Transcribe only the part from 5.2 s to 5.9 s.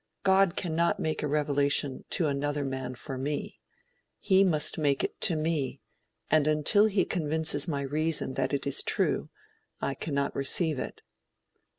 to me,